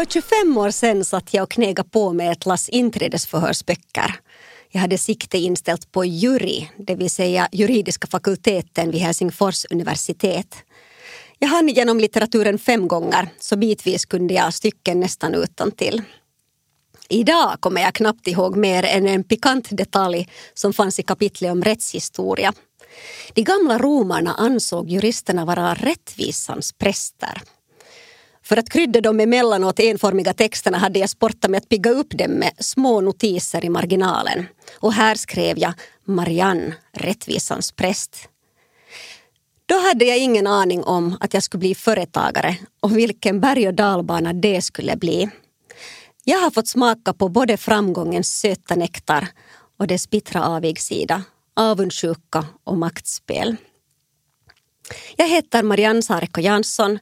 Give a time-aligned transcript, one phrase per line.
[0.00, 4.14] För 25 år sedan satt jag och knegade på med ett lass inträdesförhörsböcker.
[4.70, 10.56] Jag hade sikte inställt på jury, det vill säga juridiska fakulteten vid Helsingfors universitet.
[11.38, 16.02] Jag hann genom litteraturen fem gånger, så bitvis kunde jag stycken nästan utan till.
[17.08, 21.62] Idag kommer jag knappt ihåg mer än en pikant detalj som fanns i kapitlet om
[21.62, 22.52] rättshistoria.
[23.34, 27.42] De gamla romarna ansåg juristerna vara rättvisans präster.
[28.50, 32.30] För att krydda de emellanåt enformiga texterna hade jag sportat med att pigga upp dem
[32.30, 34.46] med små notiser i marginalen.
[34.78, 35.72] Och här skrev jag
[36.04, 38.28] Marianne, rättvisans präst.
[39.66, 43.74] Då hade jag ingen aning om att jag skulle bli företagare och vilken berg och
[43.74, 45.30] dalbana det skulle bli.
[46.24, 49.28] Jag har fått smaka på både framgångens söta nektar
[49.78, 51.22] och dess bittra avigsida,
[51.56, 53.56] avundsjuka och maktspel.
[55.16, 56.98] Jag heter Marianne Sarko Jansson,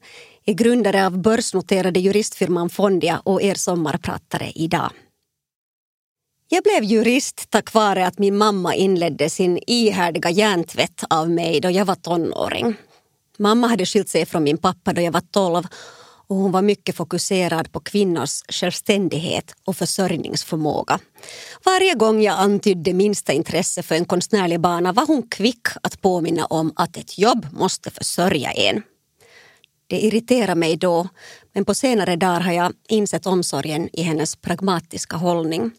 [0.49, 4.91] är grundare av börsnoterade juristfirman Fondia och er sommarpratare idag.
[6.49, 11.71] Jag blev jurist tack vare att min mamma inledde sin ihärdiga hjärntvätt av mig då
[11.71, 12.75] jag var tonåring.
[13.39, 15.67] Mamma hade skilt sig från min pappa då jag var tolv
[16.29, 20.99] och hon var mycket fokuserad på kvinnors självständighet och försörjningsförmåga.
[21.65, 26.47] Varje gång jag antydde minsta intresse för en konstnärlig bana var hon kvick att påminna
[26.47, 28.83] om att ett jobb måste försörja en.
[29.89, 31.09] Det irriterar mig då,
[31.53, 35.71] men på senare dagar har jag insett omsorgen i hennes pragmatiska hållning.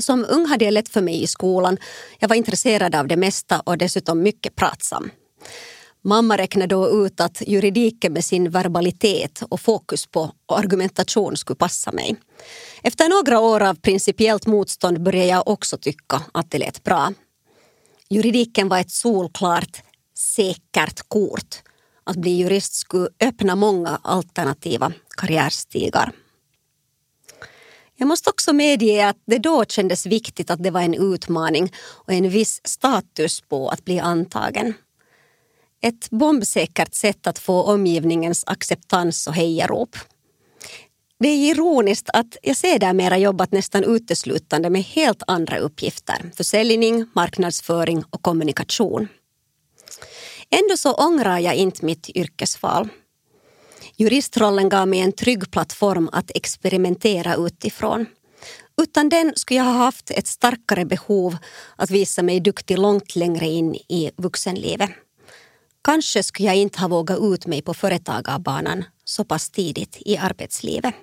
[0.00, 1.78] Som ung hade jag lätt för mig i skolan.
[2.18, 5.10] Jag var intresserad av det mesta och dessutom mycket pratsam.
[6.04, 11.92] Mamma räknade då ut att juridiken med sin verbalitet och fokus på argumentation skulle passa
[11.92, 12.16] mig.
[12.82, 17.12] Efter några år av principiellt motstånd började jag också tycka att det lät bra.
[18.10, 19.82] Juridiken var ett solklart,
[20.16, 21.62] säkert kort.
[22.08, 26.12] Att bli jurist skulle öppna många alternativa karriärstigar.
[27.96, 32.12] Jag måste också medge att det då kändes viktigt att det var en utmaning och
[32.12, 34.74] en viss status på att bli antagen.
[35.82, 39.96] Ett bombsäkert sätt att få omgivningens acceptans och hejarop.
[41.18, 46.30] Det är ironiskt att jag sedermera jobbat nästan uteslutande med helt andra uppgifter.
[46.36, 49.08] Försäljning, marknadsföring och kommunikation.
[50.50, 52.88] Ändå så ångrar jag inte mitt yrkesval.
[53.96, 58.06] Juristrollen gav mig en trygg plattform att experimentera utifrån.
[58.82, 61.36] Utan den skulle jag ha haft ett starkare behov
[61.76, 64.90] att visa mig duktig långt längre in i vuxenlivet.
[65.82, 70.94] Kanske skulle jag inte ha vågat ut mig på företagarbanan så pass tidigt i arbetslivet.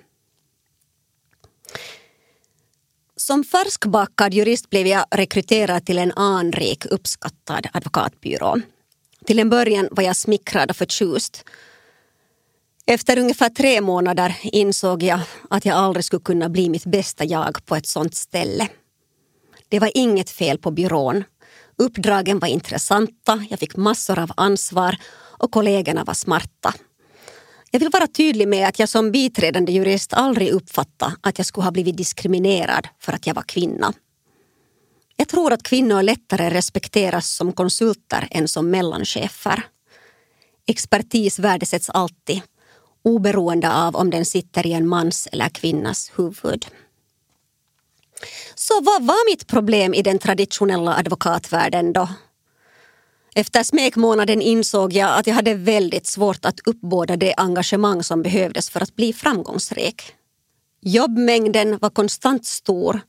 [3.16, 8.60] Som färskbakad jurist blev jag rekryterad till en anrik uppskattad advokatbyrå.
[9.26, 11.44] Till en början var jag smickrad och förtjust.
[12.86, 15.20] Efter ungefär tre månader insåg jag
[15.50, 18.68] att jag aldrig skulle kunna bli mitt bästa jag på ett sånt ställe.
[19.68, 21.24] Det var inget fel på byrån.
[21.78, 24.96] Uppdragen var intressanta, jag fick massor av ansvar
[25.38, 26.74] och kollegorna var smarta.
[27.70, 31.64] Jag vill vara tydlig med att jag som biträdande jurist aldrig uppfattade att jag skulle
[31.64, 33.92] ha blivit diskriminerad för att jag var kvinna.
[35.16, 39.66] Jag tror att kvinnor lättare respekteras som konsulter än som mellanchefer.
[40.66, 42.42] Expertis värdesätts alltid,
[43.04, 46.66] oberoende av om den sitter i en mans eller kvinnas huvud.
[48.54, 52.08] Så vad var mitt problem i den traditionella advokatvärlden då?
[53.34, 58.70] Efter smekmånaden insåg jag att jag hade väldigt svårt att uppbåda det engagemang som behövdes
[58.70, 60.02] för att bli framgångsrik.
[60.80, 63.00] Jobbmängden var konstant stor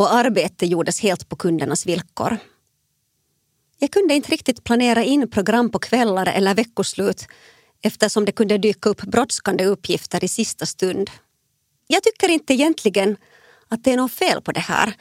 [0.00, 2.38] och arbetet gjordes helt på kundernas villkor.
[3.78, 7.26] Jag kunde inte riktigt planera in program på kvällar eller veckoslut
[7.82, 11.10] eftersom det kunde dyka upp brådskande uppgifter i sista stund.
[11.86, 13.16] Jag tycker inte egentligen
[13.68, 14.94] att det är något fel på det här.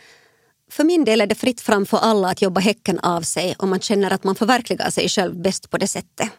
[0.72, 3.69] För min del är det fritt fram för alla att jobba häcken av sig om
[3.69, 6.30] man känner att man förverkligar sig själv bäst på det sättet.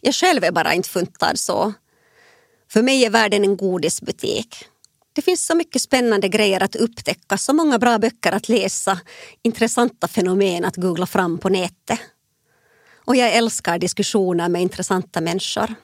[0.00, 1.72] Jag själv är bara inte funtad så.
[2.70, 4.68] För mig är världen en godisbutik.
[5.18, 9.00] Det finns så mycket spännande grejer att upptäcka, så många bra böcker att läsa,
[9.42, 11.98] intressanta fenomen att googla fram på nätet.
[13.04, 15.74] Och jag älskar diskussioner med intressanta människor.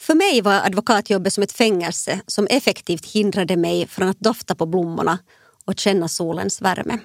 [0.00, 4.66] För mig var advokatjobbet som ett fängelse som effektivt hindrade mig från att dofta på
[4.66, 5.18] blommorna
[5.64, 6.98] och känna solens värme.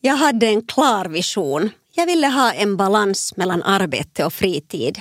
[0.00, 1.70] Jag hade en klar vision.
[1.92, 5.00] Jag ville ha en balans mellan arbete och fritid.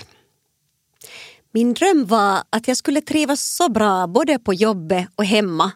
[1.55, 5.71] Min dröm var att jag skulle trivas så bra både på jobbet och hemma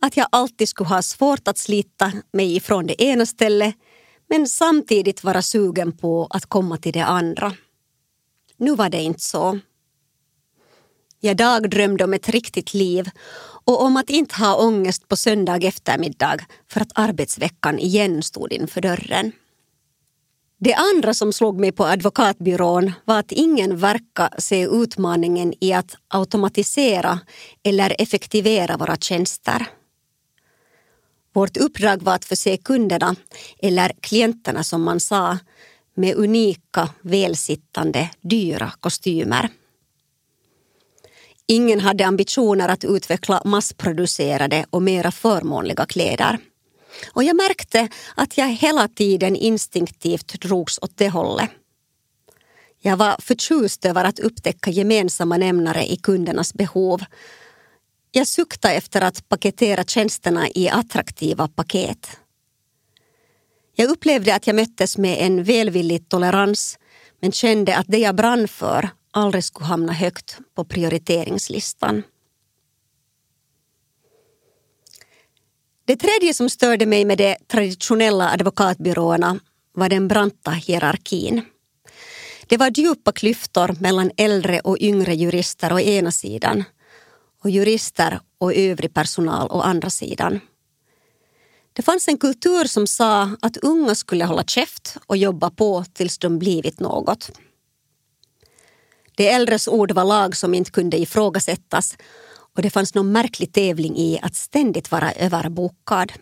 [0.00, 3.74] att jag alltid skulle ha svårt att slita mig ifrån det ena stället
[4.28, 7.52] men samtidigt vara sugen på att komma till det andra.
[8.56, 9.58] Nu var det inte så.
[11.20, 13.10] Jag dagdrömde om ett riktigt liv
[13.64, 18.80] och om att inte ha ångest på söndag eftermiddag för att arbetsveckan igen stod inför
[18.80, 19.32] dörren.
[20.64, 25.96] Det andra som slog mig på advokatbyrån var att ingen verkar se utmaningen i att
[26.08, 27.20] automatisera
[27.62, 29.66] eller effektivera våra tjänster.
[31.32, 33.16] Vårt uppdrag var att förse kunderna,
[33.62, 35.38] eller klienterna som man sa,
[35.94, 39.48] med unika, välsittande, dyra kostymer.
[41.46, 46.38] Ingen hade ambitioner att utveckla massproducerade och mera förmånliga kläder.
[47.12, 51.50] Och jag märkte att jag hela tiden instinktivt drogs åt det hållet.
[52.84, 57.04] Jag var förtjust över att upptäcka gemensamma nämnare i kundernas behov.
[58.10, 62.18] Jag suktade efter att paketera tjänsterna i attraktiva paket.
[63.74, 66.78] Jag upplevde att jag möttes med en välvillig tolerans
[67.20, 72.02] men kände att det jag brann för aldrig skulle hamna högt på prioriteringslistan.
[75.84, 79.40] Det tredje som störde mig med de traditionella advokatbyråerna
[79.74, 81.42] var den branta hierarkin.
[82.46, 86.64] Det var djupa klyftor mellan äldre och yngre jurister å ena sidan
[87.44, 90.40] och jurister och övrig personal å andra sidan.
[91.72, 96.18] Det fanns en kultur som sa att unga skulle hålla käft och jobba på tills
[96.18, 97.30] de blivit något.
[99.16, 101.96] De äldres ord var lag som inte kunde ifrågasättas
[102.56, 106.12] och det fanns någon märklig tävling i att ständigt vara överbokad.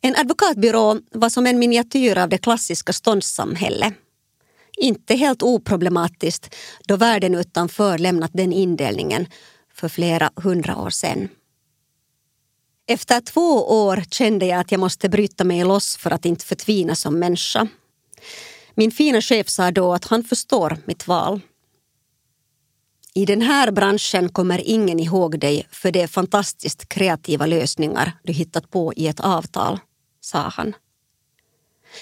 [0.00, 3.94] En advokatbyrå var som en miniatyr av det klassiska ståndssamhället.
[4.76, 6.54] Inte helt oproblematiskt
[6.86, 9.26] då världen utanför lämnat den indelningen
[9.74, 11.28] för flera hundra år sedan.
[12.86, 16.94] Efter två år kände jag att jag måste bryta mig loss för att inte förtvina
[16.94, 17.68] som människa.
[18.74, 21.40] Min fina chef sa då att han förstår mitt val.
[23.18, 28.70] I den här branschen kommer ingen ihåg dig för de fantastiskt kreativa lösningar du hittat
[28.70, 29.78] på i ett avtal,
[30.20, 30.74] sa han.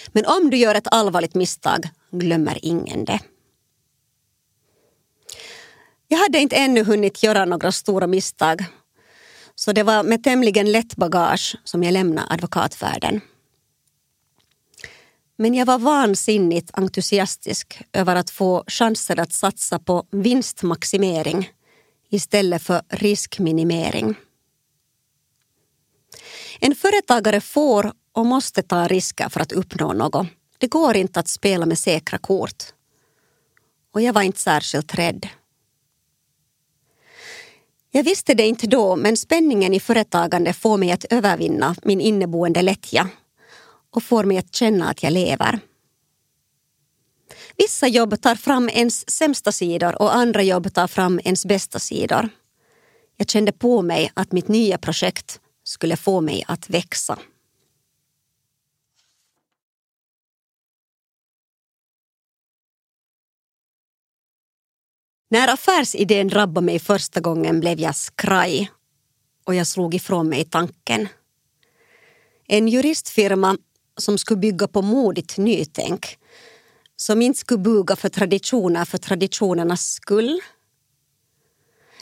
[0.08, 3.20] Men om du gör ett allvarligt misstag glömmer ingen det.
[6.08, 8.64] Jag hade inte ännu hunnit göra några stora misstag
[9.54, 13.20] så det var med tämligen lätt bagage som jag lämnade advokatvärlden.
[15.36, 21.50] Men jag var vansinnigt entusiastisk över att få chanser att satsa på vinstmaximering
[22.10, 24.14] istället för riskminimering.
[26.60, 30.26] En företagare får och måste ta risker för att uppnå något.
[30.58, 32.64] Det går inte att spela med säkra kort.
[33.92, 35.28] Och jag var inte särskilt rädd.
[37.90, 42.62] Jag visste det inte då, men spänningen i företagande får mig att övervinna min inneboende
[42.62, 43.08] lättja
[43.96, 45.60] och får mig att känna att jag lever.
[47.56, 52.28] Vissa jobb tar fram ens sämsta sidor och andra jobb tar fram ens bästa sidor.
[53.16, 57.18] Jag kände på mig att mitt nya projekt skulle få mig att växa.
[65.28, 68.70] När affärsidén drabbade mig första gången blev jag skraj
[69.44, 71.08] och jag slog ifrån mig tanken.
[72.48, 73.56] En juristfirma
[73.96, 76.18] som skulle bygga på modigt nytänk
[76.96, 80.40] som inte skulle buga för traditioner för traditionernas skull.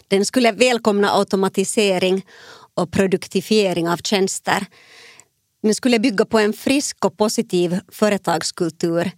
[0.09, 2.27] Den skulle välkomna automatisering
[2.75, 4.67] och produktifiering av tjänster.
[5.63, 9.11] Den skulle bygga på en frisk och positiv företagskultur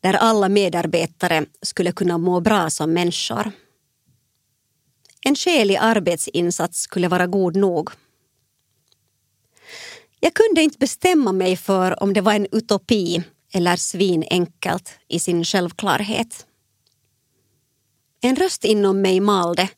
[0.00, 3.52] där alla medarbetare skulle kunna må bra som människor.
[5.26, 7.90] En skälig arbetsinsats skulle vara god nog.
[10.24, 15.44] Jag kunde inte bestämma mig för om det var en utopi eller svinenkelt i sin
[15.44, 16.46] självklarhet.
[18.20, 19.68] En röst inom mig malde.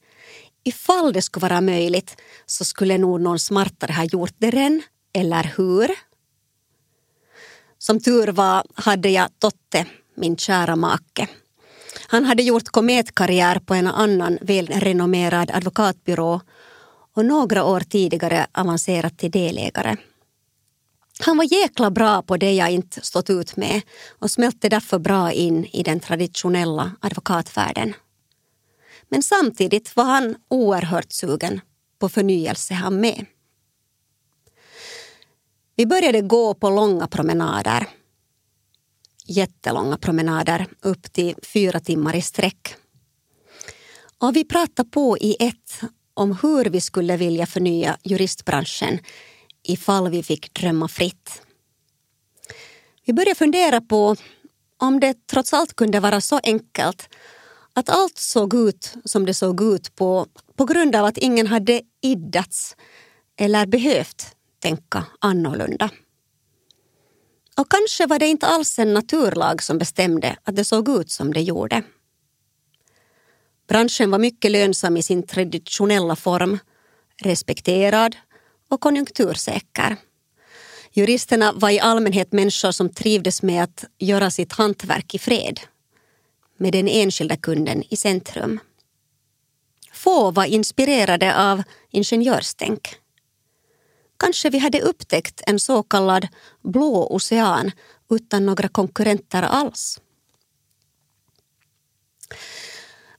[0.64, 5.52] Ifall det skulle vara möjligt så skulle nog någon smartare ha gjort det redan, eller
[5.56, 5.90] hur?
[7.78, 11.28] Som tur var hade jag Totte, min kära make.
[12.06, 16.40] Han hade gjort kometkarriär på en annan välrenommerad advokatbyrå
[17.14, 19.96] och några år tidigare avancerat till delägare.
[21.18, 23.82] Han var jäkla bra på det jag inte stått ut med
[24.18, 27.94] och smälte därför bra in i den traditionella advokatvärlden.
[29.08, 31.60] Men samtidigt var han oerhört sugen
[31.98, 33.26] på förnyelse han med.
[35.76, 37.86] Vi började gå på långa promenader.
[39.26, 42.74] Jättelånga promenader, upp till fyra timmar i sträck.
[44.18, 45.80] Och vi pratade på i ett
[46.14, 48.98] om hur vi skulle vilja förnya juristbranschen
[49.68, 51.42] ifall vi fick drömma fritt.
[53.04, 54.16] Vi började fundera på
[54.78, 57.08] om det trots allt kunde vara så enkelt
[57.72, 61.82] att allt såg ut som det såg ut på, på grund av att ingen hade
[62.02, 62.76] iddats
[63.36, 65.90] eller behövt tänka annorlunda.
[67.56, 71.32] Och kanske var det inte alls en naturlag som bestämde att det såg ut som
[71.32, 71.82] det gjorde.
[73.68, 76.58] Branschen var mycket lönsam i sin traditionella form,
[77.22, 78.16] respekterad
[78.68, 79.96] och konjunktursäker.
[80.92, 85.60] Juristerna var i allmänhet människor som trivdes med att göra sitt hantverk i fred,
[86.56, 88.60] med den enskilda kunden i centrum.
[89.92, 92.94] Få var inspirerade av ingenjörstänk.
[94.18, 96.28] Kanske vi hade upptäckt en så kallad
[96.62, 97.72] blå ocean
[98.10, 100.00] utan några konkurrenter alls.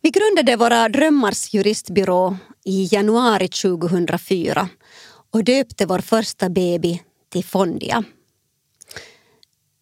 [0.02, 4.70] Vi grundade våra drömmars juristbyrå i januari 2004
[5.32, 8.04] och döpte vår första baby till Fondia.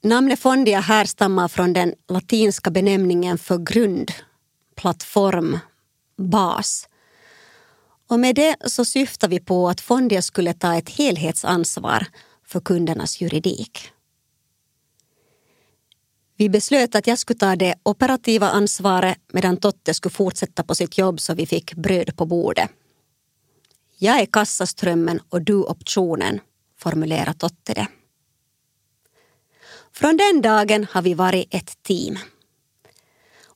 [0.04, 4.12] Namnet Fondia härstammar från den latinska benämningen för grund,
[4.76, 5.60] plattform,
[6.18, 6.88] bas.
[8.08, 12.08] Och med det så syftar vi på att Fondia skulle ta ett helhetsansvar
[12.48, 13.92] för kundernas juridik.
[16.38, 20.98] Vi beslöt att jag skulle ta det operativa ansvaret medan Totte skulle fortsätta på sitt
[20.98, 22.70] jobb så vi fick bröd på bordet.
[23.98, 26.40] Jag är kassaströmmen och du optionen,
[26.78, 27.88] formulerar Totte det.
[29.92, 32.18] Från den dagen har vi varit ett team.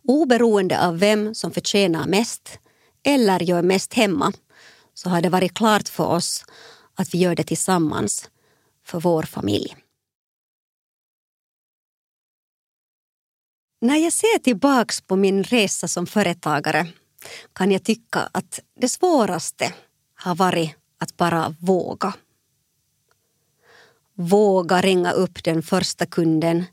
[0.03, 2.59] Oberoende av vem som förtjänar mest
[3.03, 4.33] eller gör mest hemma
[4.93, 6.45] så har det varit klart för oss
[6.95, 8.29] att vi gör det tillsammans
[8.85, 9.75] för vår familj.
[13.81, 16.87] När jag ser tillbaks på min resa som företagare
[17.53, 19.73] kan jag tycka att det svåraste
[20.19, 22.13] har varit att bara våga.
[24.13, 26.65] Våga ringa upp den första kunden.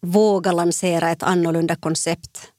[0.00, 2.52] Våga lansera ett annorlunda koncept.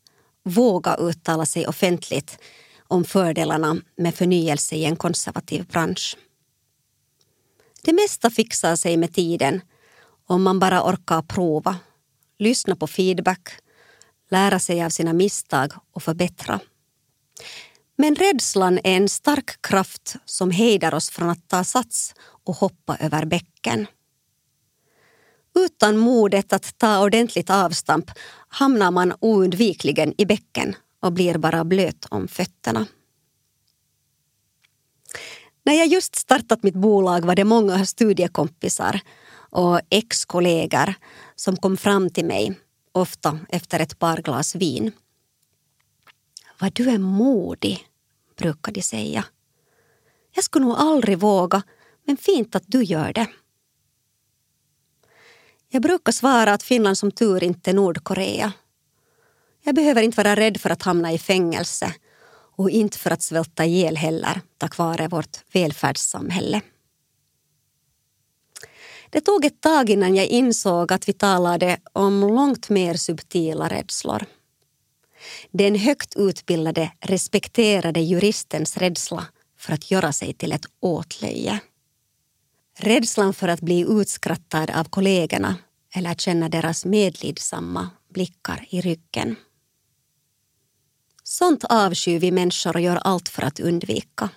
[0.43, 2.39] Våga uttala sig offentligt
[2.88, 6.17] om fördelarna med förnyelse i en konservativ bransch.
[7.83, 9.62] Det mesta fixar sig med tiden
[10.25, 11.77] om man bara orkar prova,
[12.39, 13.50] lyssna på feedback,
[14.29, 16.59] lära sig av sina misstag och förbättra.
[17.98, 22.13] Men rädslan är en stark kraft som hejdar oss från att ta sats
[22.46, 23.88] och hoppa över bäcken.
[25.56, 28.12] Utan modet att ta ordentligt avstamp
[28.48, 32.86] hamnar man oundvikligen i bäcken och blir bara blöt om fötterna.
[35.66, 39.00] När jag just startat mitt bolag var det många studiekompisar
[39.50, 40.94] och ex-kollegor
[41.36, 42.60] som kom fram till mig,
[42.92, 44.92] ofta efter ett par glas vin.
[46.59, 47.87] Vad du är modig,
[48.37, 49.25] brukar de säga.
[50.31, 51.63] Jag skulle nog aldrig våga,
[52.05, 53.27] men fint att du gör det.
[55.69, 58.53] Jag brukar svara att Finland som tur inte är Nordkorea.
[59.63, 61.93] Jag behöver inte vara rädd för att hamna i fängelse
[62.57, 66.61] och inte för att svälta ihjäl heller tack vare vårt välfärdssamhälle.
[69.09, 74.25] Det tog ett tag innan jag insåg att vi talade om långt mer subtila rädslor.
[75.51, 79.25] Den högt utbildade, respekterade juristens rädsla
[79.57, 81.60] för att göra sig till ett åtlöje.
[82.79, 85.55] Rädslan för att bli utskrattad av kollegorna
[85.96, 89.36] eller känna deras medlidsamma blickar i ryggen.
[91.24, 94.29] Sånt avskyr vi människor och gör allt för att undvika.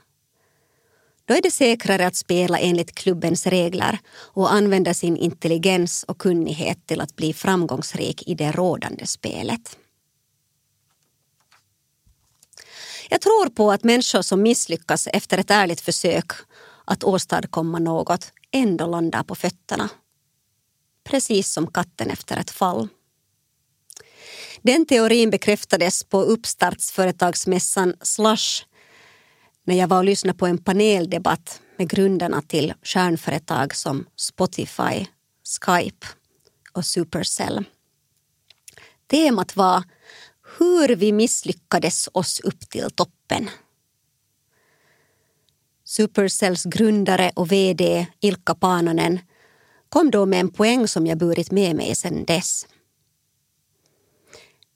[1.24, 6.86] Då är det säkrare att spela enligt klubbens regler och använda sin intelligens och kunnighet
[6.86, 9.76] till att bli framgångsrik i det rådande spelet.
[13.12, 16.32] Jag tror på att människor som misslyckas efter ett ärligt försök
[16.84, 19.88] att åstadkomma något ändå landar på fötterna.
[21.04, 22.88] Precis som katten efter ett fall.
[24.62, 28.64] Den teorin bekräftades på uppstartsföretagsmässan Slush
[29.64, 35.06] när jag var och lyssnade på en paneldebatt med grundarna till stjärnföretag som Spotify,
[35.60, 36.06] Skype
[36.72, 37.64] och Supercell.
[39.10, 39.84] Temat var
[40.60, 43.50] hur vi misslyckades oss upp till toppen.
[45.84, 49.18] Supercells grundare och VD Ilkka Panonen
[49.88, 52.66] kom då med en poäng som jag burit med mig sedan dess.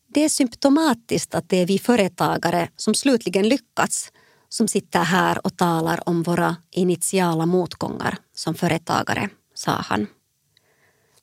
[0.09, 4.13] Det är symptomatiskt att det är vi företagare som slutligen lyckats
[4.49, 10.07] som sitter här och talar om våra initiala motgångar som företagare, sa han.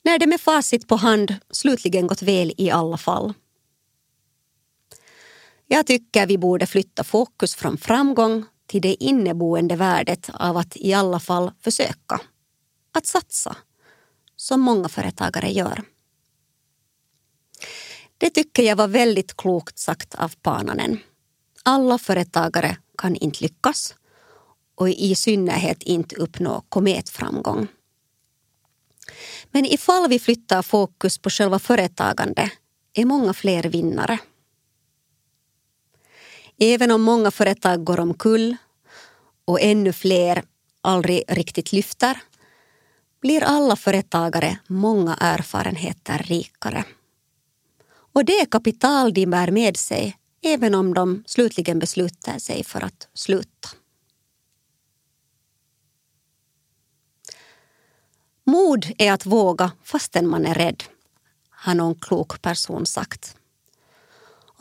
[0.04, 3.34] När det med facit på hand slutligen gått väl i alla fall.
[5.74, 10.94] Jag tycker vi borde flytta fokus från framgång till det inneboende värdet av att i
[10.94, 12.22] alla fall försöka.
[12.94, 13.58] Att satsa,
[14.36, 15.84] som många företagare gör.
[18.18, 21.00] Det tycker jag var väldigt klokt sagt av Pananen.
[21.64, 23.96] Alla företagare kan inte lyckas
[24.76, 27.68] och i synnerhet inte uppnå kometframgång.
[29.52, 32.52] Men ifall vi flyttar fokus på själva företagande
[32.94, 34.20] är många fler vinnare.
[36.64, 38.56] Även om många företag går omkull
[39.46, 40.44] och ännu fler
[40.82, 42.22] aldrig riktigt lyfter
[43.22, 46.84] blir alla företagare många erfarenheter rikare.
[48.14, 52.84] Och det är kapital de bär med sig även om de slutligen beslutar sig för
[52.84, 53.70] att sluta.
[58.44, 60.84] Mod är att våga fastän man är rädd,
[61.50, 63.36] har någon klok person sagt.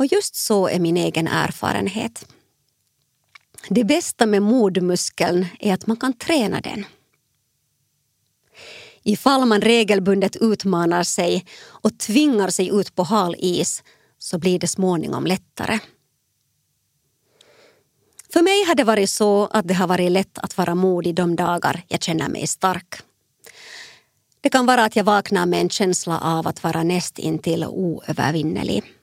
[0.00, 2.26] Och just så är min egen erfarenhet.
[3.68, 6.84] Det bästa med modmuskeln är att man kan träna den.
[9.02, 13.82] Ifall man regelbundet utmanar sig och tvingar sig ut på hal is
[14.18, 15.78] så blir det småningom lättare.
[18.32, 21.36] För mig har det varit så att det har varit lätt att vara modig de
[21.36, 22.94] dagar jag känner mig stark.
[24.40, 28.99] Det kan vara att jag vaknar med en känsla av att vara näst intill oövervinnelig.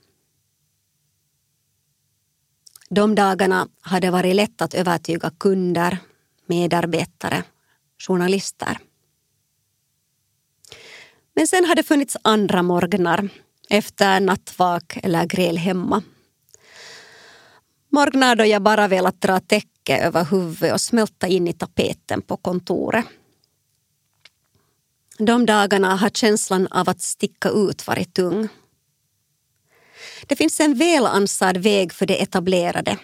[2.90, 5.98] De dagarna har det varit lätt att övertyga kunder,
[6.46, 7.44] medarbetare,
[7.98, 8.78] journalister.
[11.36, 13.30] Men sen har det funnits andra morgnar
[13.70, 16.04] efter nattvak eller gräl hemma.
[17.90, 22.38] Morgnar då jag bara velat dra täcke över huvudet och smälta in i tapeten på
[22.38, 23.06] kontoret.
[25.18, 28.48] De dagarna har känslan av att sticka ut varit tung.
[30.26, 32.98] Det finns en välansad väg för det etablerade.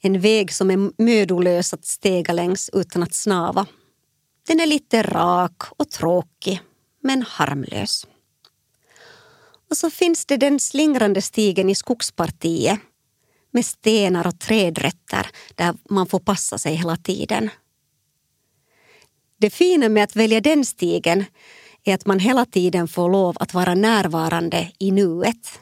[0.00, 3.66] En väg som är mödolös att stega längs utan att snava.
[4.46, 6.60] Den är lite rak och tråkig,
[7.02, 8.06] men harmlös.
[9.70, 12.80] Och så finns det den slingrande stigen i skogspartiet
[13.50, 17.50] med stenar och trädrötter där man får passa sig hela tiden.
[19.38, 21.24] Det fina med att välja den stigen
[21.84, 25.60] är att man hela tiden får lov att vara närvarande i nuet.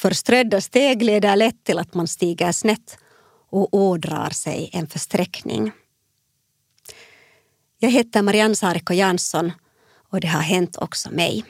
[0.00, 2.98] Förströdda steg leder lätt till att man stiger snett
[3.50, 5.72] och ådrar sig en försträckning.
[7.78, 9.52] Jag heter Marianne Sarko Jansson
[10.10, 11.44] och det har hänt också mig.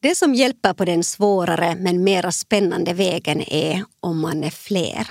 [0.00, 5.08] Det som hjälper på den svårare men mera spännande vägen är om man är fler.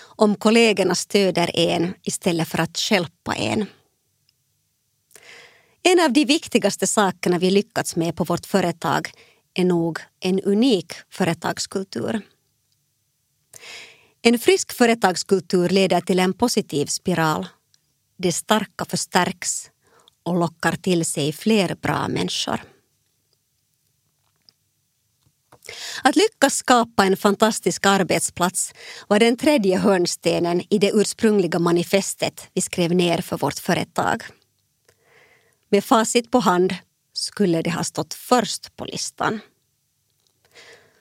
[0.00, 3.66] Om kollegorna stöder en istället för att stjälpa en.
[5.82, 9.10] En av de viktigaste sakerna vi lyckats med på vårt företag
[9.54, 12.20] är nog en unik företagskultur.
[14.22, 17.46] En frisk företagskultur leder till en positiv spiral.
[18.18, 19.70] Det starka förstärks
[20.22, 22.60] och lockar till sig fler bra människor.
[26.02, 28.74] Att lyckas skapa en fantastisk arbetsplats
[29.08, 34.22] var den tredje hörnstenen i det ursprungliga manifestet vi skrev ner för vårt företag.
[35.72, 36.74] Med facit på hand
[37.12, 39.40] skulle det ha stått först på listan.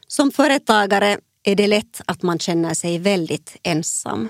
[0.08, 4.30] Som företagare är det lätt att man känner sig väldigt ensam.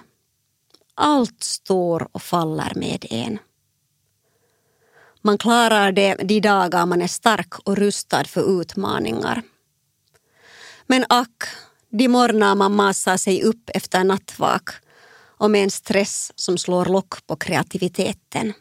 [0.96, 3.40] Allt står och faller med en.
[5.22, 9.42] Man klarar det de dagar man är stark och rustad för utmaningar.
[10.88, 11.44] Men ack,
[11.90, 14.70] de morgnar man masar sig upp efter nattvak
[15.38, 18.54] och med en stress som slår lock på kreativiteten.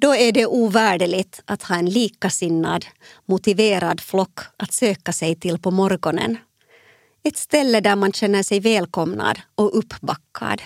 [0.00, 2.86] Då är det ovärderligt att ha en likasinnad,
[3.26, 6.36] motiverad flock att söka sig till på morgonen.
[7.22, 10.62] Ett ställe där man känner sig välkomnad och uppbackad.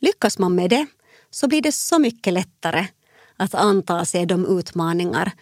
[0.00, 0.86] Lyckas man med det
[1.30, 2.86] så blir det så mycket lättare
[3.36, 5.32] att anta sig de utmaningar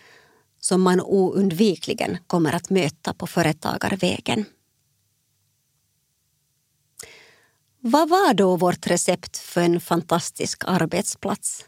[0.60, 4.44] som man oundvikligen kommer att möta på företagarvägen.
[7.80, 11.64] Vad var då vårt recept för en fantastisk arbetsplats?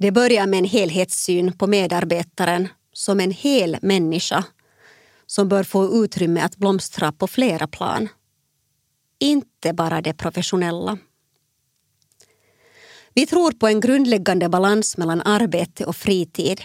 [0.00, 4.44] Det börjar med en helhetssyn på medarbetaren som en hel människa
[5.26, 8.08] som bör få utrymme att blomstra på flera plan.
[9.18, 10.98] Inte bara det professionella.
[13.14, 16.60] Vi tror på en grundläggande balans mellan arbete och fritid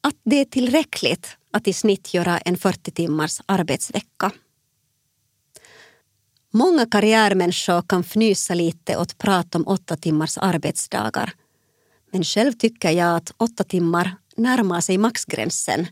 [0.00, 4.30] att det är tillräckligt att i snitt göra en 40 timmars arbetsvecka.
[6.52, 11.34] Många karriärmänniskor kan fnysa lite åt prat om åtta timmars arbetsdagar.
[12.10, 15.86] Men själv tycker jag att åtta timmar närmar sig maxgränsen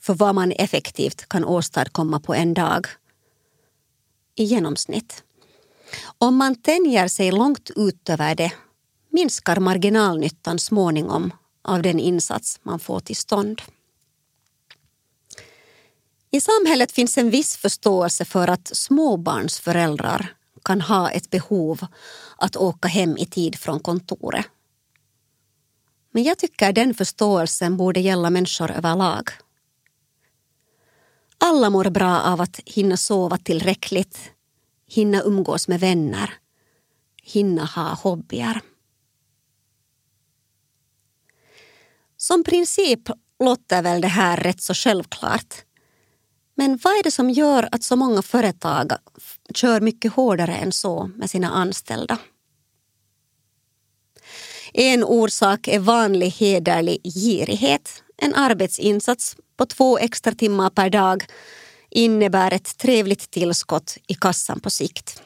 [0.00, 2.86] för vad man effektivt kan åstadkomma på en dag.
[4.34, 5.22] I genomsnitt.
[6.18, 8.52] Om man tänjer sig långt utöver det
[9.10, 13.62] minskar marginalnyttan småningom av den insats man får till stånd.
[16.30, 21.86] I samhället finns en viss förståelse för att småbarnsföräldrar kan ha ett behov
[22.36, 24.46] att åka hem i tid från kontoret.
[26.18, 29.30] Men jag tycker den förståelsen borde gälla människor överlag.
[31.38, 34.30] Alla mår bra av att hinna sova tillräckligt,
[34.88, 36.34] hinna umgås med vänner,
[37.22, 38.60] hinna ha hobbyer.
[42.16, 45.54] Som princip låter väl det här rätt så självklart.
[46.54, 48.92] Men vad är det som gör att så många företag
[49.54, 52.18] kör mycket hårdare än så med sina anställda?
[54.80, 58.02] En orsak är vanlig hederlig girighet.
[58.16, 61.24] En arbetsinsats på två extra timmar per dag
[61.90, 65.22] innebär ett trevligt tillskott i kassan på sikt.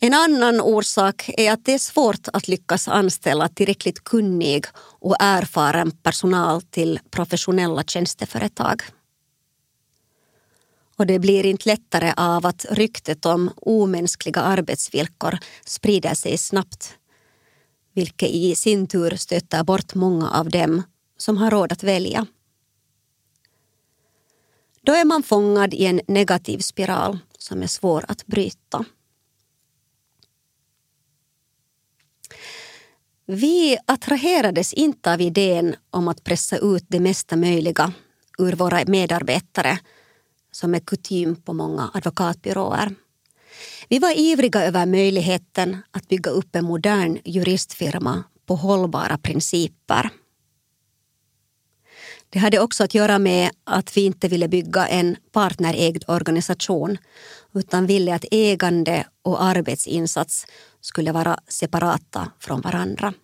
[0.00, 5.90] En annan orsak är att det är svårt att lyckas anställa tillräckligt kunnig och erfaren
[5.90, 8.82] personal till professionella tjänsteföretag.
[10.96, 16.98] Och det blir inte lättare av att ryktet om omänskliga arbetsvillkor sprider sig snabbt
[17.94, 20.82] vilket i sin tur stöter bort många av dem
[21.16, 22.26] som har råd att välja.
[24.82, 28.84] Då är man fångad i en negativ spiral som är svår att bryta.
[33.26, 37.92] Vi attraherades inte av idén om att pressa ut det mesta möjliga
[38.38, 39.78] ur våra medarbetare
[40.52, 42.94] som är kutym på många advokatbyråer.
[43.88, 50.10] Vi var ivriga över möjligheten att bygga upp en modern juristfirma på hållbara principer.
[52.30, 56.98] Det hade också att göra med att vi inte ville bygga en partnerägd organisation
[57.54, 60.46] utan ville att ägande och arbetsinsats
[60.80, 63.14] skulle vara separata från varandra.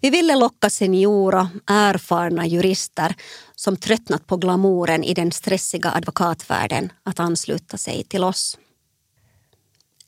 [0.00, 3.14] Vi ville locka seniora, erfarna jurister
[3.54, 8.58] som tröttnat på glamouren i den stressiga advokatvärlden att ansluta sig till oss.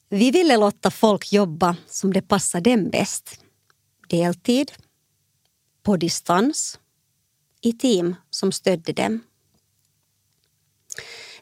[0.08, 3.40] Vi ville låta folk jobba som det passar dem bäst.
[4.08, 4.72] Deltid,
[5.82, 6.78] på distans,
[7.60, 9.20] i team som stödde dem.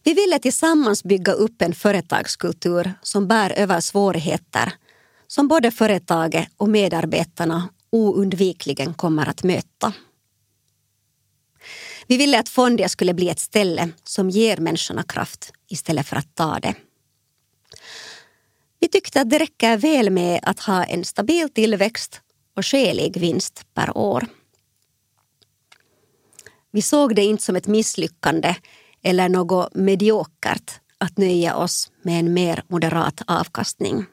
[0.02, 4.72] Vi ville tillsammans bygga upp en företagskultur som bär över svårigheter
[5.26, 9.92] som både företaget och medarbetarna oundvikligen kommer att möta.
[12.07, 16.35] Vi ville att Fondia skulle bli ett ställe som ger människorna kraft istället för att
[16.35, 16.74] ta det.
[18.81, 22.20] Vi tyckte att det räcker väl med att ha en stabil tillväxt
[22.57, 24.26] och skälig vinst per år.
[26.70, 28.55] Vi såg det inte som ett misslyckande
[29.03, 34.05] eller något mediokert att nöja oss med en mer moderat avkastning.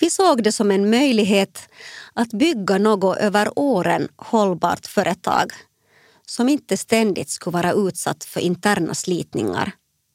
[0.00, 1.68] Vi såg det som en möjlighet
[2.12, 5.52] att bygga något över åren hållbart företag
[6.26, 9.72] som inte ständigt skulle vara utsatt för interna slitningar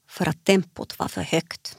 [0.08, 1.78] för att tempot var för högt.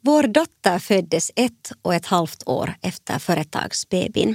[0.00, 4.34] Vår dotter föddes ett och ett halvt år efter företagsbebin.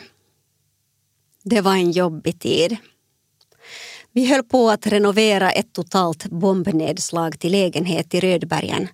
[1.44, 2.78] Det var en jobbig tid.
[4.14, 8.88] Vi höll på att renovera ett totalt bombnedslag till lägenhet i Rödbergen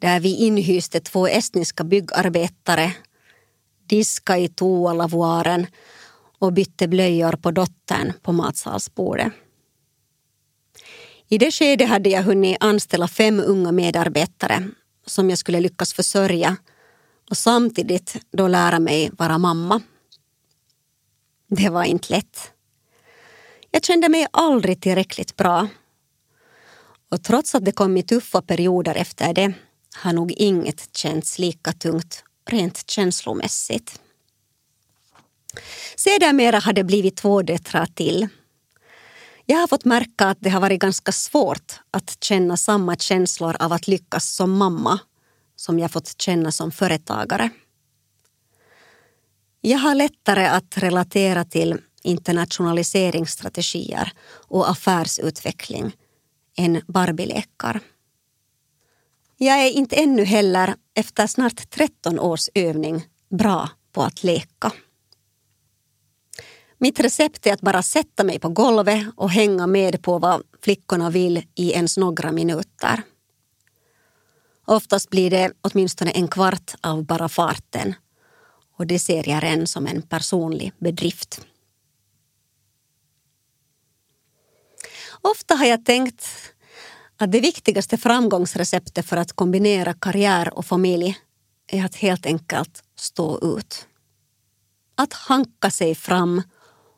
[0.00, 2.94] där vi inhyste två estniska byggarbetare,
[3.86, 5.66] diska i toalavoaren
[6.38, 9.32] och bytte blöjor på dottern på matsalsbordet.
[11.28, 14.68] I det skedet hade jag hunnit anställa fem unga medarbetare
[15.06, 16.56] som jag skulle lyckas försörja
[17.30, 19.80] och samtidigt då lära mig vara mamma.
[21.48, 22.52] Det var inte lätt.
[23.70, 25.68] Jag kände mig aldrig tillräckligt bra.
[27.10, 29.52] Och trots att det kom i tuffa perioder efter det
[29.96, 34.00] har nog inget känts lika tungt rent känslomässigt.
[35.96, 38.28] Sedermera har det blivit två döttrar till.
[39.46, 43.72] Jag har fått märka att det har varit ganska svårt att känna samma känslor av
[43.72, 44.98] att lyckas som mamma
[45.56, 47.50] som jag fått känna som företagare.
[49.60, 54.12] Jag har lättare att relatera till internationaliseringsstrategier
[54.48, 55.92] och affärsutveckling
[56.56, 57.80] än Barbielekar.
[59.36, 64.72] Jag är inte ännu heller, efter snart 13 års övning, bra på att leka.
[66.78, 71.10] Mitt recept är att bara sätta mig på golvet och hänga med på vad flickorna
[71.10, 73.02] vill i ens några minuter.
[74.64, 77.94] Oftast blir det åtminstone en kvart av bara farten
[78.76, 81.46] och det ser jag redan som en personlig bedrift.
[85.22, 86.26] Ofta har jag tänkt
[87.16, 91.18] att det viktigaste framgångsreceptet för att kombinera karriär och familj
[91.66, 93.86] är att helt enkelt stå ut.
[94.94, 96.42] Att hanka sig fram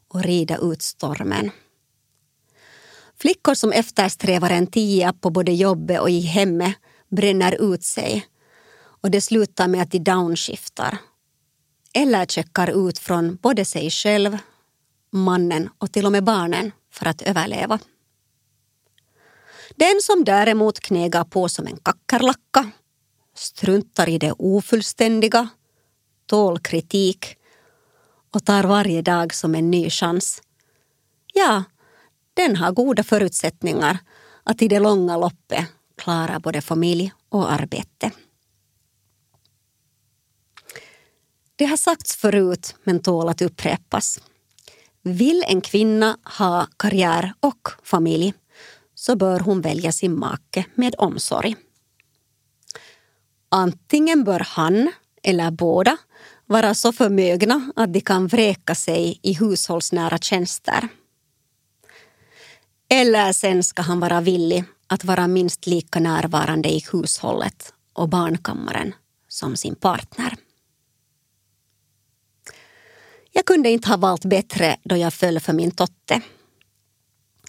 [0.09, 1.51] och rida ut stormen.
[3.19, 6.77] Flickor som eftersträvar en tia på både jobbet och i hemmet
[7.11, 8.27] bränner ut sig
[9.03, 10.99] och det slutar med att de downshiftar
[11.95, 14.39] eller checkar ut från både sig själv,
[15.13, 17.79] mannen och till och med barnen för att överleva.
[19.77, 22.71] Den som däremot knegar på som en kackerlacka,
[23.35, 25.49] struntar i det ofullständiga,
[26.27, 27.37] tål kritik
[28.31, 30.43] och tar varje dag som en ny chans.
[31.35, 31.65] Ja,
[32.35, 33.99] den har goda förutsättningar
[34.45, 38.11] att i det långa loppet klara både familj och arbete.
[41.57, 44.21] Det har sagts förut men tål att upprepas.
[45.03, 48.35] Vill en kvinna ha karriär och familj
[49.03, 51.57] så bör hon välja sin make med omsorg.
[53.49, 55.97] Antingen bör han eller båda
[56.47, 60.89] vara så förmögna att de kan vräka sig i hushållsnära tjänster.
[62.89, 68.95] Eller sen ska han vara villig att vara minst lika närvarande i hushållet och barnkammaren
[69.29, 70.37] som sin partner.
[73.33, 76.23] Jag kunde inte ha valt bättre då jag föll för min Totte.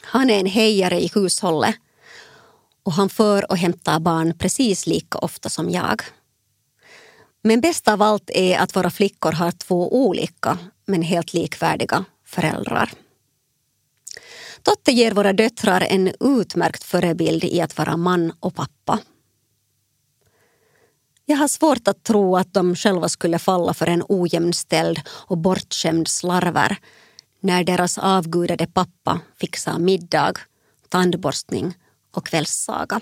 [0.05, 1.75] Han är en hejare i hushållet
[2.83, 6.01] och han för och hämtar barn precis lika ofta som jag.
[7.41, 12.91] Men bäst av allt är att våra flickor har två olika men helt likvärdiga föräldrar.
[14.61, 18.99] Totte ger våra döttrar en utmärkt förebild i att vara man och pappa.
[21.25, 26.07] Jag har svårt att tro att de själva skulle falla för en ojämställd och bortskämd
[26.07, 26.77] slarver
[27.43, 30.33] när deras avgudade pappa fixar middag,
[30.89, 31.73] tandborstning
[32.11, 33.01] och kvällssaga.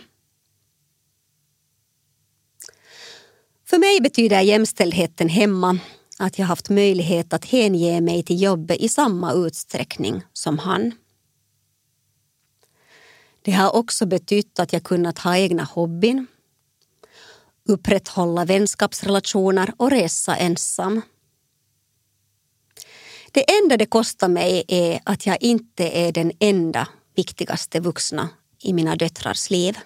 [3.65, 5.79] För mig betyder jämställdheten hemma
[6.19, 10.91] att jag haft möjlighet att hänge mig till jobbet i samma utsträckning som han.
[13.41, 16.27] Det har också betytt att jag kunnat ha egna hobbyn,
[17.69, 21.01] upprätthålla vänskapsrelationer och resa ensam.
[23.31, 28.29] Det enda det kostar mig är att jag inte är den enda viktigaste vuxna
[28.63, 29.77] i mina döttrars liv.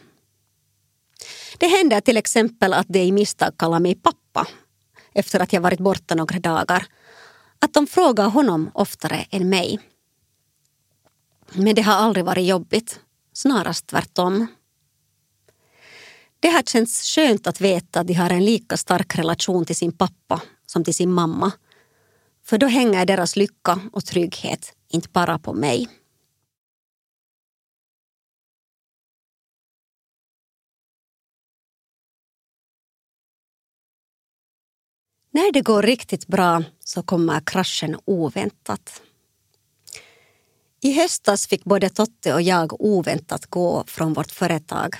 [1.57, 4.47] Det händer till exempel att de i misstag kallar mig pappa
[5.13, 6.85] efter att jag varit borta några dagar.
[7.59, 9.79] Att de frågar honom oftare än mig.
[11.53, 12.99] Men det har aldrig varit jobbigt,
[13.33, 14.47] snarast tvärtom.
[16.39, 19.91] Det har känts skönt att veta att de har en lika stark relation till sin
[19.91, 21.51] pappa som till sin mamma.
[22.45, 25.87] För då hänger deras lycka och trygghet inte bara på mig.
[35.31, 39.01] När det går riktigt bra så kommer kraschen oväntat.
[40.81, 44.95] I höstas fick både Totte och jag oväntat gå från vårt företag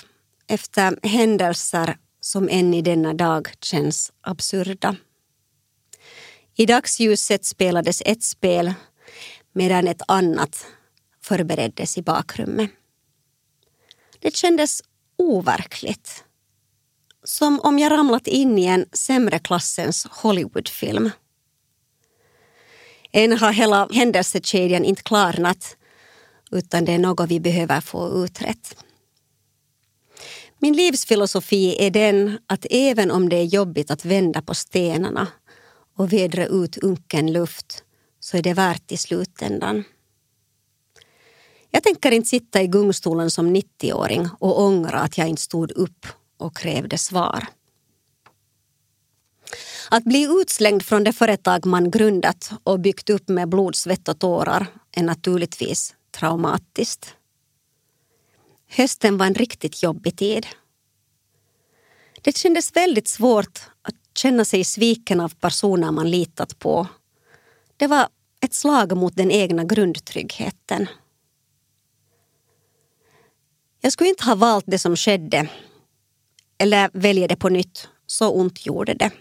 [0.48, 4.96] efter händelser som än i denna dag känns absurda.
[6.58, 8.74] I dagsljuset spelades ett spel
[9.54, 10.66] medan ett annat
[11.22, 12.72] förbereddes i bakrummet.
[14.20, 14.82] Det kändes
[15.18, 16.24] overkligt.
[17.24, 21.10] Som om jag ramlat in i en sämre klassens Hollywoodfilm.
[23.12, 25.78] Än har hela händelsekedjan inte klarnat
[26.52, 28.78] utan det är något vi behöver få utrett.
[30.60, 35.28] Min livsfilosofi är den att även om det är jobbigt att vända på stenarna
[35.98, 37.84] och vädra ut unken luft
[38.20, 39.84] så är det värt i slutändan.
[41.70, 46.06] Jag tänker inte sitta i gungstolen som 90-åring och ångra att jag inte stod upp
[46.38, 47.48] och krävde svar.
[49.90, 54.20] Att bli utslängd från det företag man grundat och byggt upp med blod, svett och
[54.20, 57.16] tårar är naturligtvis traumatiskt.
[58.68, 60.48] Hösten var en riktigt jobbig tid.
[62.22, 66.88] Det kändes väldigt svårt att känna sig sviken av personer man litat på.
[67.78, 68.08] Det var
[68.42, 70.88] ett slag mot den egna grundtryggheten.
[73.82, 75.50] Jag skulle inte ha valt det som skedde
[76.58, 77.88] eller välja det på nytt.
[78.08, 79.12] Så ont gjorde det.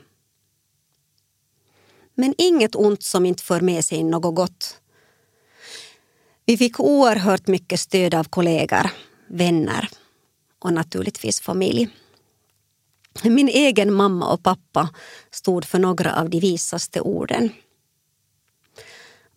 [2.14, 4.80] Men inget ont som inte för med sig något gott.
[6.44, 8.90] Vi fick oerhört mycket stöd av kollegor,
[9.28, 9.88] vänner
[10.58, 11.88] och naturligtvis familj.
[13.22, 14.90] Min egen mamma och pappa
[15.30, 17.52] stod för några av de visaste orden.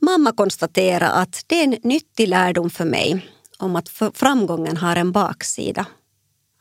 [0.01, 5.11] Mamma konstaterade att det är en nyttig lärdom för mig om att framgången har en
[5.11, 5.85] baksida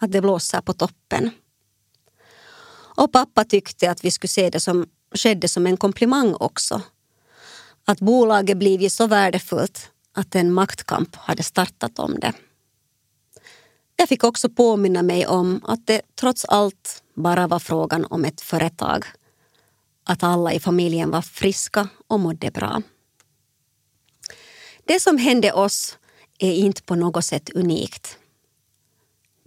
[0.01, 1.31] att det blåser på toppen.
[2.97, 6.83] Och pappa tyckte att vi skulle se det som skedde som en komplimang också.
[7.85, 12.33] Att bolaget blivit så värdefullt att en maktkamp hade startat om det.
[13.97, 18.41] Jag fick också påminna mig om att det trots allt bara var frågan om ett
[18.41, 19.05] företag.
[20.05, 22.83] Att alla i familjen var friska och mådde bra.
[24.85, 25.99] Det som hände oss
[26.39, 28.19] är inte på något sätt unikt.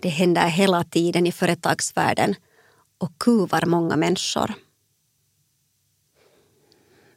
[0.02, 2.36] Det händer hela tiden i företagsvärlden
[2.98, 4.54] och kuvar många människor.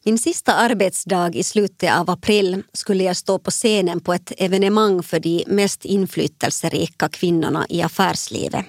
[0.04, 5.02] Min sista arbetsdag i slutet av april skulle jag stå på scenen på ett evenemang
[5.02, 8.66] för de mest inflytelserika kvinnorna i affärslivet.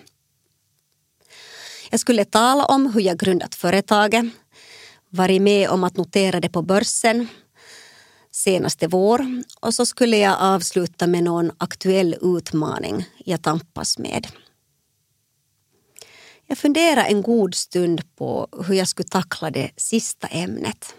[1.93, 4.25] Jag skulle tala om hur jag grundat företaget,
[5.09, 7.27] varit med om att notera det på börsen
[8.31, 9.25] senaste vår
[9.59, 14.27] och så skulle jag avsluta med någon aktuell utmaning jag tampas med.
[16.45, 20.95] Jag funderade en god stund på hur jag skulle tackla det sista ämnet.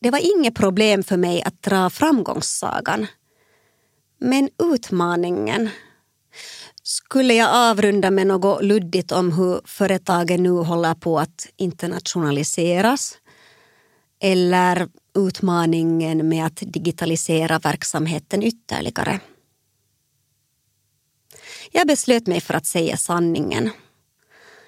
[0.00, 3.06] Det var inget problem för mig att dra framgångssagan.
[4.18, 5.70] Men utmaningen
[6.88, 13.18] skulle jag avrunda med något luddigt om hur företagen nu håller på att internationaliseras
[14.20, 19.20] eller utmaningen med att digitalisera verksamheten ytterligare.
[21.70, 23.70] Jag beslöt mig för att säga sanningen.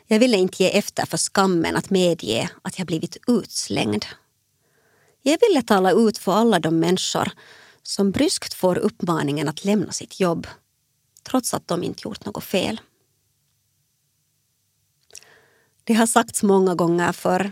[0.07, 4.05] Jag ville inte ge efter för skammen att medge att jag blivit utslängd.
[5.23, 7.31] Jag ville tala ut för alla de människor
[7.83, 10.47] som bryskt får uppmaningen att lämna sitt jobb
[11.31, 12.81] trots att de inte gjort något fel.
[15.85, 17.51] Det har sagts många gånger för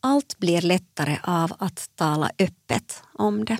[0.00, 3.58] allt blir lättare av att tala öppet om det.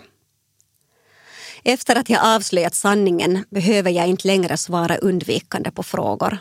[1.62, 6.38] Efter att jag avslöjat sanningen behöver jag inte längre svara undvikande på frågor.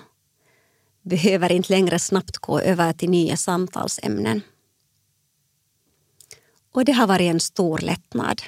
[1.01, 4.41] Behöver inte längre snabbt gå över till nya samtalsämnen.
[6.71, 8.41] Och det har varit en stor lättnad.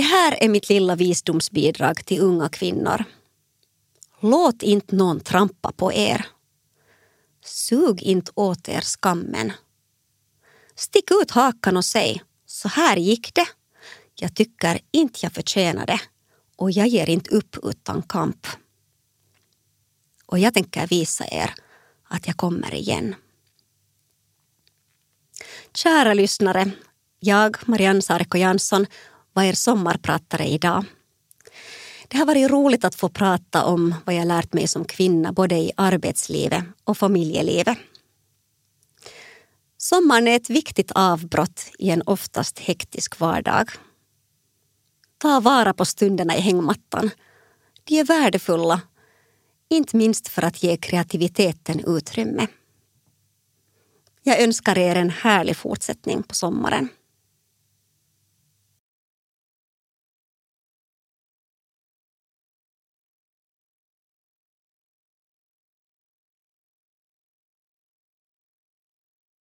[0.00, 3.04] Det här är mitt lilla visdomsbidrag till unga kvinnor.
[4.20, 6.26] Låt inte någon trampa på er.
[7.44, 9.52] Sug inte åt er skammen.
[10.74, 13.46] Stick ut hakan och säg, så här gick det.
[14.14, 16.00] Jag tycker inte jag förtjänar det
[16.56, 18.46] och jag ger inte upp utan kamp.
[20.26, 21.54] Och jag tänker visa er
[22.04, 23.14] att jag kommer igen.
[25.74, 26.70] Kära lyssnare,
[27.18, 28.86] jag, Marianne Sarko Jansson,
[29.32, 30.84] var er sommarpratare idag.
[32.08, 35.54] Det har varit roligt att få prata om vad jag lärt mig som kvinna både
[35.54, 37.78] i arbetslivet och familjelivet.
[39.78, 43.70] Sommaren är ett viktigt avbrott i en oftast hektisk vardag.
[45.18, 47.10] Ta vara på stunderna i hängmattan.
[47.84, 48.80] De är värdefulla,
[49.68, 52.46] inte minst för att ge kreativiteten utrymme.
[54.22, 56.88] Jag önskar er en härlig fortsättning på sommaren.